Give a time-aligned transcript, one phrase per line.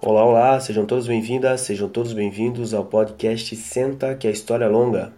[0.00, 4.68] Olá, olá, sejam todos bem-vindas, sejam todos bem-vindos ao podcast Senta que a História é
[4.68, 5.12] Longa.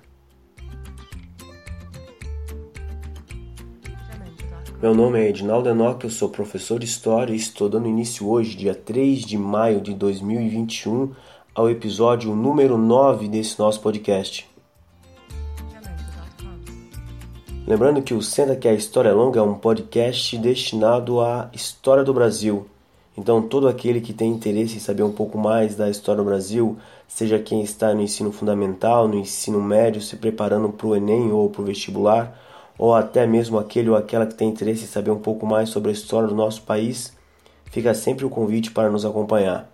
[4.82, 8.56] Meu nome é Edinaldo Enoch, eu sou professor de História e estou dando início hoje,
[8.56, 11.12] dia 3 de maio de 2021,
[11.54, 14.49] ao episódio número 9 desse nosso podcast.
[17.66, 22.02] Lembrando que o Senta que a História é Longa é um podcast destinado à história
[22.02, 22.66] do Brasil.
[23.16, 26.78] Então, todo aquele que tem interesse em saber um pouco mais da história do Brasil,
[27.06, 31.50] seja quem está no ensino fundamental, no ensino médio, se preparando para o Enem ou
[31.50, 32.36] para o vestibular,
[32.78, 35.90] ou até mesmo aquele ou aquela que tem interesse em saber um pouco mais sobre
[35.90, 37.12] a história do nosso país,
[37.66, 39.70] fica sempre o convite para nos acompanhar.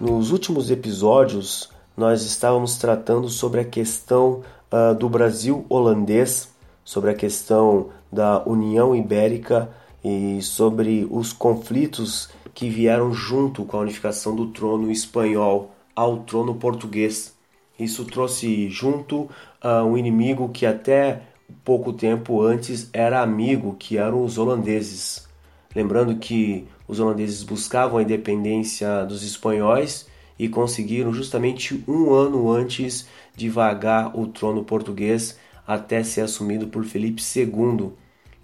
[0.00, 4.42] Nos últimos episódios, nós estávamos tratando sobre a questão
[4.72, 6.48] uh, do Brasil holandês,
[6.84, 9.70] sobre a questão da União Ibérica
[10.02, 16.54] e sobre os conflitos que vieram junto com a unificação do trono espanhol ao trono
[16.54, 17.34] português.
[17.78, 19.30] Isso trouxe junto
[19.62, 21.22] uh, um inimigo que até
[21.64, 25.28] pouco tempo antes era amigo, que eram os holandeses.
[25.74, 30.09] Lembrando que os holandeses buscavam a independência dos espanhóis
[30.40, 36.82] e conseguiram justamente um ano antes de vagar o trono português até ser assumido por
[36.82, 37.90] Felipe II.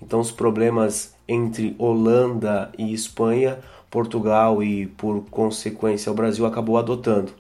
[0.02, 7.33] Então os problemas entre Holanda e Espanha, Portugal e por consequência o Brasil acabou adotando.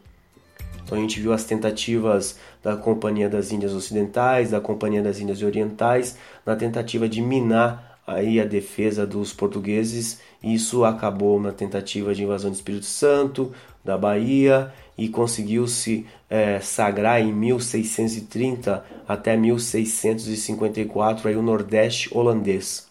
[0.82, 5.42] Então a gente viu as tentativas da Companhia das Índias Ocidentais, da Companhia das Índias
[5.42, 10.18] Orientais, na tentativa de minar aí a defesa dos portugueses.
[10.46, 13.50] Isso acabou na tentativa de invasão do Espírito Santo,
[13.84, 22.86] da Bahia e conseguiu-se é, sagrar em 1630 até 1654 aí o Nordeste holandês.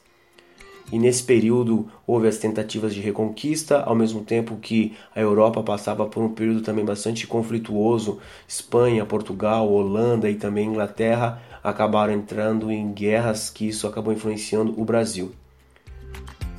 [0.92, 6.06] E nesse período houve as tentativas de reconquista, ao mesmo tempo que a Europa passava
[6.06, 8.20] por um período também bastante conflituoso.
[8.46, 14.84] Espanha, Portugal, Holanda e também Inglaterra acabaram entrando em guerras que isso acabou influenciando o
[14.84, 15.32] Brasil.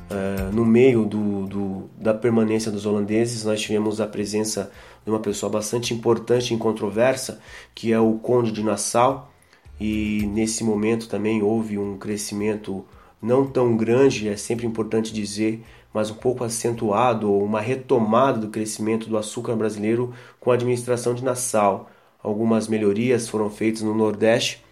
[0.09, 4.71] Uh, no meio do, do, da permanência dos holandeses, nós tivemos a presença
[5.03, 7.41] de uma pessoa bastante importante e controversa,
[7.75, 9.31] que é o Conde de Nassau,
[9.79, 12.85] e nesse momento também houve um crescimento
[13.21, 15.63] não tão grande, é sempre importante dizer,
[15.93, 21.23] mas um pouco acentuado, uma retomada do crescimento do açúcar brasileiro com a administração de
[21.23, 21.89] Nassau.
[22.23, 24.63] Algumas melhorias foram feitas no Nordeste,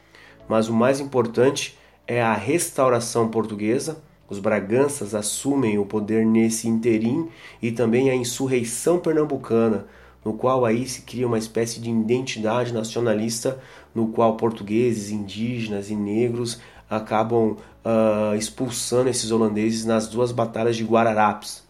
[0.47, 7.27] mas o mais importante é a restauração portuguesa os Braganças assumem o poder nesse interim
[7.61, 9.85] e também a insurreição pernambucana,
[10.23, 13.59] no qual aí se cria uma espécie de identidade nacionalista,
[13.93, 16.59] no qual portugueses, indígenas e negros
[16.89, 21.63] acabam uh, expulsando esses holandeses nas duas batalhas de Guararapes.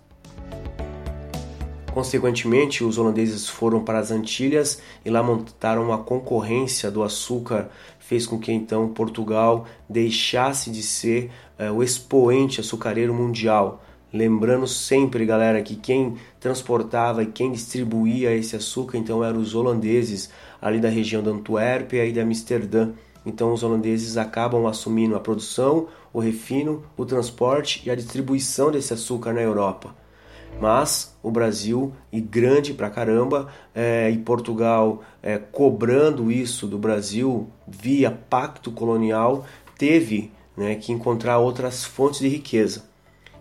[1.95, 7.69] Consequentemente, os holandeses foram para as Antilhas e lá montaram uma concorrência do açúcar,
[7.99, 13.81] fez com que então Portugal deixasse de ser é, o expoente açucareiro mundial.
[14.11, 20.29] Lembrando sempre, galera, que quem transportava e quem distribuía esse açúcar então eram os holandeses
[20.61, 22.91] ali da região da Antuérpia e de Amsterdã.
[23.25, 28.93] Então os holandeses acabam assumindo a produção, o refino, o transporte e a distribuição desse
[28.93, 29.95] açúcar na Europa.
[30.59, 37.49] Mas o Brasil, e grande pra caramba, é, e Portugal é, cobrando isso do Brasil
[37.67, 39.45] via pacto colonial,
[39.77, 42.83] teve né, que encontrar outras fontes de riqueza.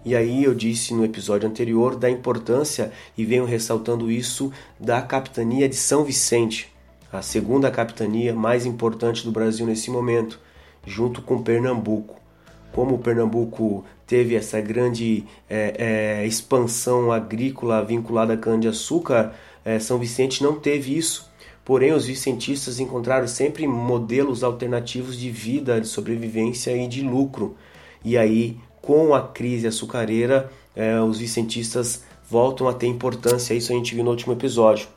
[0.04, 5.68] E aí eu disse no episódio anterior da importância e venho ressaltando isso da capitania
[5.68, 6.70] de São Vicente,
[7.10, 10.38] a segunda capitania mais importante do Brasil nesse momento,
[10.84, 12.20] junto com Pernambuco.
[12.72, 19.34] Como Pernambuco teve essa grande é, é, expansão agrícola vinculada à cana-de-açúcar,
[19.64, 21.32] é, São Vicente não teve isso.
[21.64, 27.56] Porém, os vicentistas encontraram sempre modelos alternativos de vida, de sobrevivência e de lucro.
[28.04, 33.54] E aí, com a crise açucareira, eh, os vicentistas voltam a ter importância.
[33.54, 34.88] Isso a gente viu no último episódio.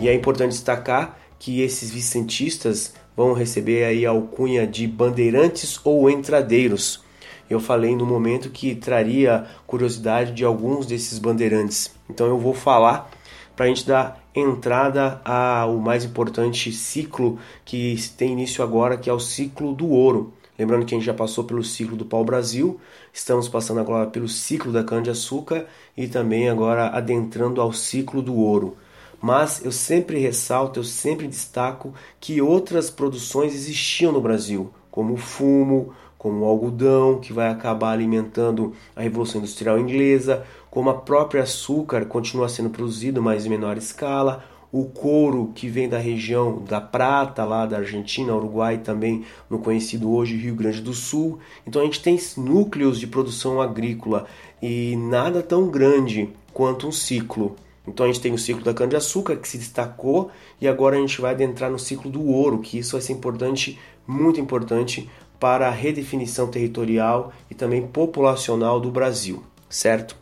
[0.00, 6.10] E é importante destacar que esses vicentistas vão receber aí a alcunha de bandeirantes ou
[6.10, 7.03] entradeiros.
[7.48, 11.94] Eu falei no momento que traria curiosidade de alguns desses bandeirantes.
[12.08, 13.10] Então eu vou falar
[13.54, 19.12] para a gente dar entrada ao mais importante ciclo que tem início agora, que é
[19.12, 20.32] o ciclo do ouro.
[20.58, 22.80] Lembrando que a gente já passou pelo ciclo do pau-brasil,
[23.12, 28.76] estamos passando agora pelo ciclo da cana-de-açúcar e também agora adentrando ao ciclo do ouro.
[29.20, 35.16] Mas eu sempre ressalto, eu sempre destaco que outras produções existiam no Brasil, como o
[35.16, 35.92] fumo,
[36.24, 42.06] como o algodão, que vai acabar alimentando a Revolução Industrial Inglesa, como a própria açúcar
[42.06, 44.42] continua sendo produzido, mas em menor escala,
[44.72, 50.10] o couro que vem da região da Prata, lá da Argentina, Uruguai, também no conhecido
[50.10, 51.40] hoje Rio Grande do Sul.
[51.66, 54.24] Então a gente tem núcleos de produção agrícola
[54.62, 57.54] e nada tão grande quanto um ciclo.
[57.86, 61.20] Então a gente tem o ciclo da cana-de-açúcar que se destacou e agora a gente
[61.20, 65.06] vai adentrar no ciclo do ouro, que isso vai ser importante, muito importante
[65.44, 70.16] para a redefinição territorial e também populacional do Brasil, certo?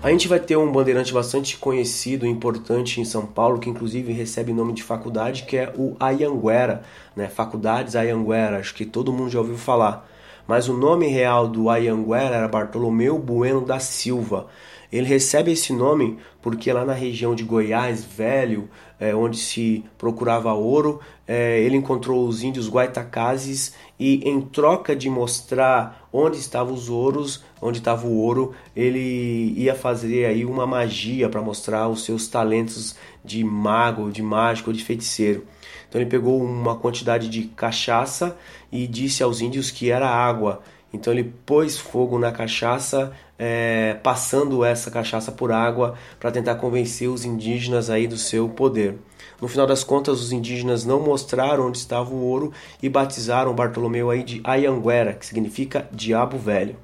[0.00, 4.12] A gente vai ter um bandeirante bastante conhecido e importante em São Paulo, que inclusive
[4.12, 6.82] recebe nome de faculdade, que é o Ayanguera,
[7.16, 7.26] né?
[7.26, 10.08] Faculdades Ayanguera, acho que todo mundo já ouviu falar.
[10.46, 14.46] Mas o nome real do Ayanguera era Bartolomeu Bueno da Silva.
[14.90, 18.68] Ele recebe esse nome porque lá na região de Goiás Velho,
[18.98, 25.10] é, onde se procurava ouro, é, ele encontrou os índios guaitacazes e em troca de
[25.10, 31.28] mostrar onde estavam os ouros, onde estava o ouro, ele ia fazer aí uma magia
[31.28, 35.44] para mostrar os seus talentos de mago, de mágico, de feiticeiro.
[35.88, 38.36] Então ele pegou uma quantidade de cachaça
[38.72, 40.62] e disse aos índios que era água.
[40.92, 47.08] Então ele pôs fogo na cachaça, é, passando essa cachaça por água para tentar convencer
[47.08, 48.96] os indígenas aí do seu poder.
[49.40, 52.52] No final das contas, os indígenas não mostraram onde estava o ouro
[52.82, 56.76] e batizaram Bartolomeu aí de Ayanguera, que significa diabo velho.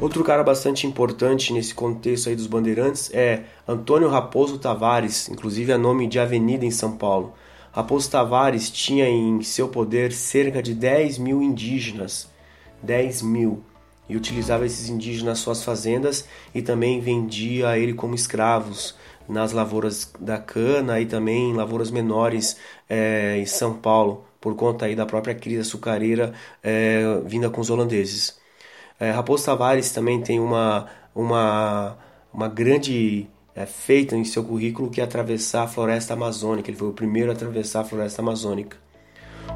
[0.00, 5.76] Outro cara bastante importante nesse contexto aí dos bandeirantes é Antônio Raposo Tavares, inclusive é
[5.76, 7.34] nome de avenida em São Paulo.
[7.72, 12.28] Raposo Tavares tinha em seu poder cerca de 10 mil indígenas
[12.82, 13.62] 10 mil
[14.08, 16.24] e utilizava esses indígenas nas suas fazendas
[16.54, 18.96] e também vendia ele como escravos
[19.28, 22.56] nas lavouras da cana e também em lavouras menores
[22.88, 26.32] é, em São Paulo por conta aí da própria crise açucareira
[26.62, 28.38] é, vinda com os holandeses.
[28.98, 31.98] É, Raposo Tavares também tem uma, uma,
[32.32, 36.70] uma grande é, feita em seu currículo que é atravessar a floresta amazônica.
[36.70, 38.76] Ele foi o primeiro a atravessar a floresta amazônica.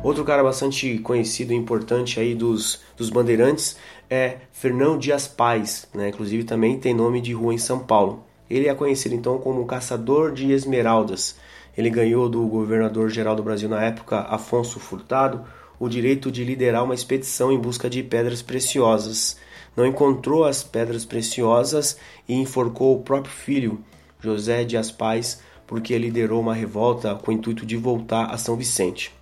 [0.02, 3.76] Outro cara bastante conhecido e importante aí dos, dos bandeirantes
[4.12, 6.10] é Fernão Dias Paz, né?
[6.10, 8.22] inclusive também tem nome de rua em São Paulo.
[8.50, 11.38] Ele é conhecido então como caçador de esmeraldas.
[11.74, 15.42] Ele ganhou do governador geral do Brasil na época, Afonso Furtado,
[15.80, 19.38] o direito de liderar uma expedição em busca de pedras preciosas.
[19.74, 21.96] Não encontrou as pedras preciosas
[22.28, 23.82] e enforcou o próprio filho,
[24.20, 29.21] José Dias Paz, porque liderou uma revolta com o intuito de voltar a São Vicente.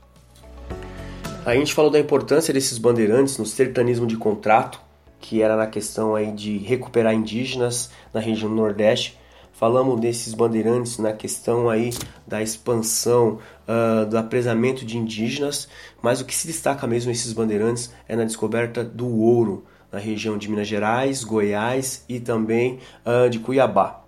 [1.44, 4.78] A gente falou da importância desses bandeirantes no sertanismo de contrato,
[5.18, 9.18] que era na questão aí de recuperar indígenas na região Nordeste.
[9.50, 11.90] Falamos desses bandeirantes na questão aí
[12.26, 15.66] da expansão, uh, do apresamento de indígenas,
[16.02, 20.36] mas o que se destaca mesmo esses bandeirantes é na descoberta do ouro na região
[20.36, 24.04] de Minas Gerais, Goiás e também uh, de Cuiabá.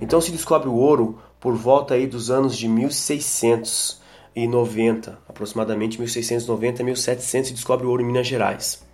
[0.00, 4.00] Então se descobre o ouro por volta aí dos anos de 1600
[4.36, 8.86] 1690, aproximadamente 1690 1700, descobre o ouro em Minas Gerais.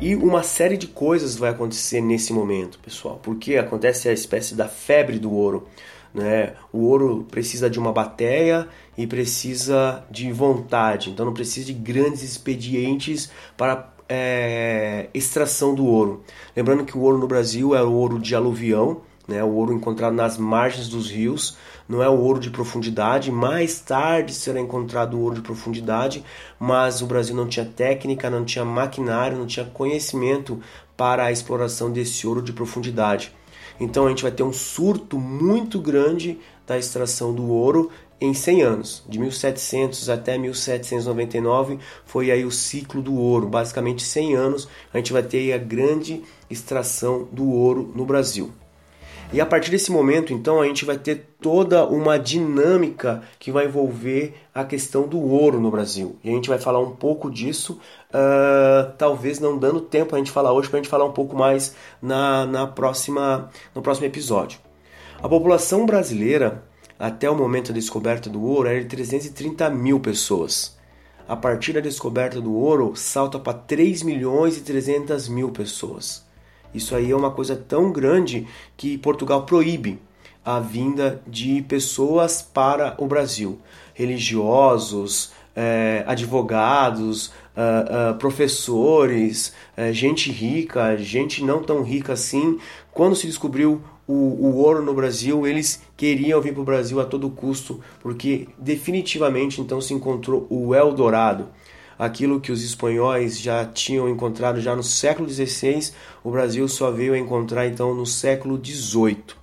[0.00, 4.68] E uma série de coisas vai acontecer nesse momento, pessoal, porque acontece a espécie da
[4.68, 5.66] febre do ouro.
[6.14, 6.54] Né?
[6.72, 12.22] O ouro precisa de uma bateia e precisa de vontade, então não precisa de grandes
[12.22, 16.22] expedientes para é, extração do ouro.
[16.56, 19.42] Lembrando que o ouro no Brasil é o ouro de aluvião, né?
[19.42, 21.56] o ouro encontrado nas margens dos rios,
[21.88, 23.32] não é o ouro de profundidade.
[23.32, 26.22] Mais tarde será encontrado o ouro de profundidade,
[26.58, 30.60] mas o Brasil não tinha técnica, não tinha maquinário, não tinha conhecimento
[30.96, 33.32] para a exploração desse ouro de profundidade.
[33.80, 37.90] Então a gente vai ter um surto muito grande da extração do ouro
[38.20, 44.34] em 100 anos, de 1700 até 1799 foi aí o ciclo do ouro, basicamente 100
[44.34, 48.52] anos a gente vai ter a grande extração do ouro no Brasil.
[49.30, 53.66] E a partir desse momento, então, a gente vai ter toda uma dinâmica que vai
[53.66, 56.16] envolver a questão do ouro no Brasil.
[56.24, 60.30] E a gente vai falar um pouco disso, uh, talvez não dando tempo a gente
[60.30, 64.60] falar hoje, para a gente falar um pouco mais na, na próxima, no próximo episódio.
[65.22, 66.64] A população brasileira,
[66.98, 70.78] até o momento da descoberta do ouro, era de 330 mil pessoas.
[71.28, 76.26] A partir da descoberta do ouro, salta para 3 milhões e 300 mil pessoas.
[76.74, 78.46] Isso aí é uma coisa tão grande
[78.76, 79.98] que Portugal proíbe
[80.44, 83.58] a vinda de pessoas para o Brasil,
[83.94, 89.52] religiosos, eh, advogados, uh, uh, professores,
[89.90, 92.60] gente rica, gente não tão rica assim.
[92.92, 97.04] Quando se descobriu o, o ouro no Brasil, eles queriam vir para o Brasil a
[97.04, 101.48] todo custo, porque definitivamente então se encontrou o Eldorado.
[101.98, 107.14] Aquilo que os espanhóis já tinham encontrado já no século XVI, o Brasil só veio
[107.14, 109.36] a encontrar então no século XVIII.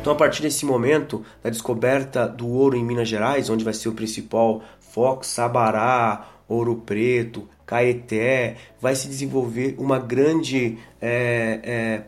[0.00, 3.88] Então, a partir desse momento da descoberta do ouro em Minas Gerais, onde vai ser
[3.88, 12.02] o principal foco, Sabará, Ouro Preto, Caeté, vai se desenvolver uma grande é, é,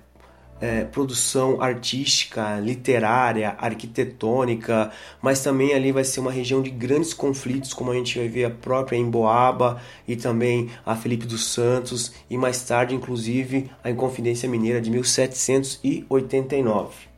[0.60, 7.72] é, produção artística, literária, arquitetônica, mas também ali vai ser uma região de grandes conflitos,
[7.72, 12.36] como a gente vai ver a própria Emboaba e também a Felipe dos Santos e
[12.36, 17.10] mais tarde, inclusive, a Inconfidência Mineira de 1789.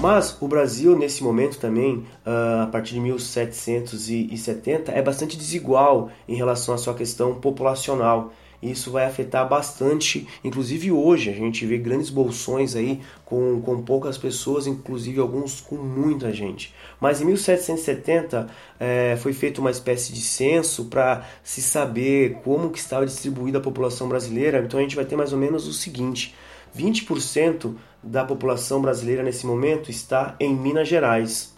[0.00, 6.34] Mas o Brasil, nesse momento também, uh, a partir de 1770, é bastante desigual em
[6.34, 8.32] relação à sua questão populacional.
[8.62, 14.16] Isso vai afetar bastante, inclusive hoje a gente vê grandes bolsões aí com, com poucas
[14.16, 16.74] pessoas, inclusive alguns com muita gente.
[17.00, 18.48] Mas em 1770
[18.80, 23.60] é, foi feita uma espécie de censo para se saber como que estava distribuída a
[23.62, 24.62] população brasileira.
[24.64, 26.34] Então a gente vai ter mais ou menos o seguinte:
[26.76, 31.55] 20% da população brasileira nesse momento está em Minas Gerais.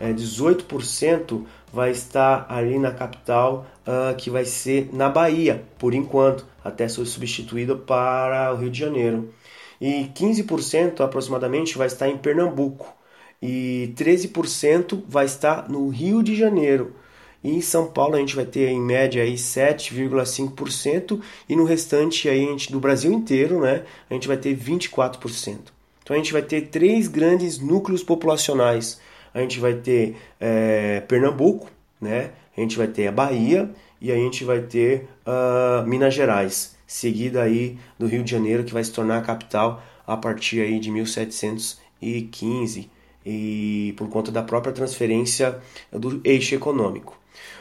[0.00, 6.46] É, 18% vai estar ali na capital, uh, que vai ser na Bahia, por enquanto,
[6.64, 9.32] até ser substituída para o Rio de Janeiro.
[9.80, 12.94] E 15% aproximadamente vai estar em Pernambuco.
[13.40, 16.94] E 13% vai estar no Rio de Janeiro.
[17.42, 22.28] E em São Paulo a gente vai ter em média aí 7,5% e no restante
[22.28, 25.58] aí a gente, do Brasil inteiro, né, a gente vai ter 24%.
[26.02, 29.00] Então a gente vai ter três grandes núcleos populacionais.
[29.32, 31.70] A gente vai ter é, Pernambuco,
[32.00, 32.30] né?
[32.56, 33.70] A gente vai ter a Bahia
[34.00, 38.72] e a gente vai ter uh, Minas Gerais, seguida aí do Rio de Janeiro, que
[38.72, 42.90] vai se tornar a capital a partir aí de 1715
[43.24, 45.58] e por conta da própria transferência
[45.92, 47.18] do eixo econômico.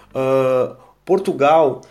[0.10, 1.82] Uh, Portugal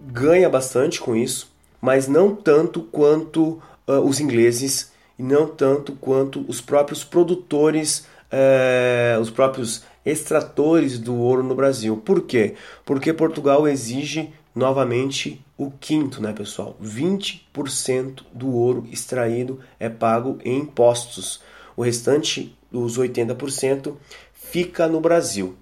[0.00, 6.44] ganha bastante com isso, mas não tanto quanto uh, os ingleses e não tanto quanto
[6.48, 11.96] os próprios produtores, uh, os próprios extratores do ouro no Brasil.
[11.96, 12.54] Por quê?
[12.84, 16.76] Porque Portugal exige novamente o quinto, né, pessoal?
[16.82, 21.40] 20% do ouro extraído é pago em impostos.
[21.76, 23.94] O restante, os 80%,
[24.32, 25.56] fica no Brasil.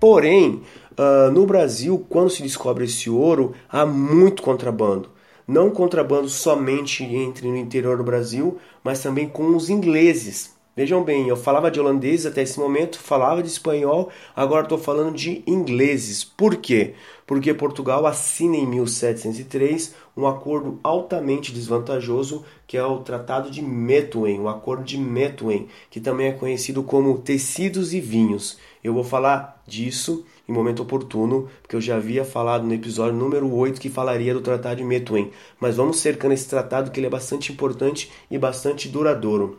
[0.00, 0.62] Porém,
[0.98, 5.10] uh, no Brasil, quando se descobre esse ouro, há muito contrabando.
[5.46, 10.51] Não contrabando somente entre no interior do Brasil, mas também com os ingleses.
[10.74, 15.14] Vejam bem, eu falava de holandês até esse momento, falava de espanhol, agora estou falando
[15.14, 16.24] de ingleses.
[16.24, 16.94] Por quê?
[17.26, 24.40] Porque Portugal assina em 1703 um acordo altamente desvantajoso, que é o Tratado de Methuen,
[24.40, 28.56] o Acordo de Methuen, que também é conhecido como Tecidos e Vinhos.
[28.82, 33.54] Eu vou falar disso em momento oportuno, porque eu já havia falado no episódio número
[33.54, 37.10] 8 que falaria do Tratado de Methuen, mas vamos cercando esse tratado que ele é
[37.10, 39.58] bastante importante e bastante duradouro.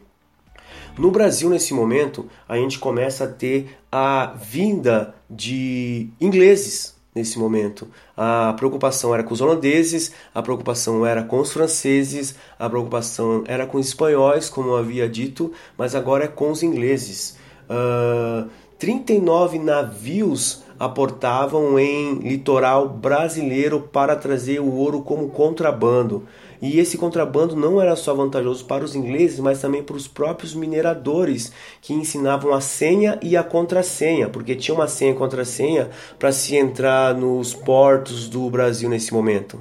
[0.98, 7.88] No Brasil, nesse momento, a gente começa a ter a vinda de ingleses nesse momento.
[8.18, 13.66] A preocupação era com os holandeses, a preocupação era com os franceses, a preocupação era
[13.66, 17.38] com os espanhóis, como eu havia dito, mas agora é com os ingleses.
[17.70, 26.28] Uh, 39 navios aportavam em litoral brasileiro para trazer o ouro como contrabando.
[26.64, 30.56] E esse contrabando não era só vantajoso para os ingleses, mas também para os próprios
[30.56, 31.52] mineradores
[31.82, 36.56] que ensinavam a senha e a contrassenha, porque tinha uma senha e contrassenha para se
[36.56, 39.60] entrar nos portos do Brasil nesse momento.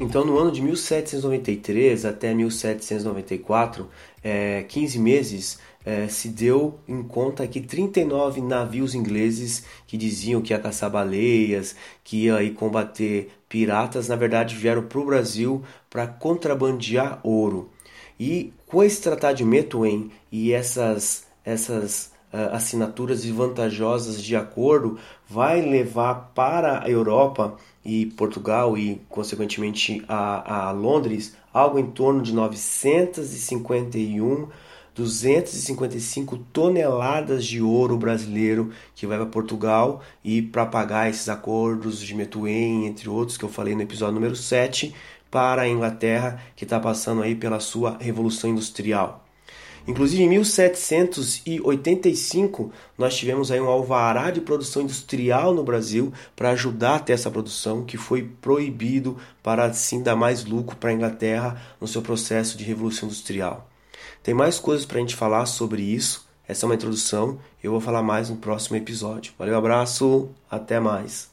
[0.00, 3.90] Então, no ano de 1793 até 1794,
[4.24, 10.52] é, 15 meses, é, se deu em conta que 39 navios ingleses que diziam que
[10.52, 16.06] ia caçar baleias, que ia aí combater piratas, na verdade vieram para o Brasil para
[16.06, 17.70] contrabandear ouro.
[18.20, 25.62] E com esse tratado de Methuen e essas, essas uh, assinaturas vantajosas de acordo, vai
[25.62, 32.34] levar para a Europa e Portugal e consequentemente a, a Londres algo em torno de
[32.34, 34.48] 951
[34.98, 42.16] 255 toneladas de ouro brasileiro que vai para Portugal e para pagar esses acordos de
[42.16, 44.92] Methuen, entre outros que eu falei no episódio número 7,
[45.30, 49.24] para a Inglaterra, que está passando aí pela sua revolução industrial.
[49.86, 56.96] Inclusive em 1785 nós tivemos aí um alvará de produção industrial no Brasil para ajudar
[56.96, 61.62] a ter essa produção que foi proibido para assim dar mais lucro para a Inglaterra
[61.80, 63.67] no seu processo de revolução industrial.
[64.28, 66.28] Tem mais coisas para a gente falar sobre isso.
[66.46, 67.38] Essa é uma introdução.
[67.64, 69.32] Eu vou falar mais no próximo episódio.
[69.38, 71.30] Valeu, abraço, até mais.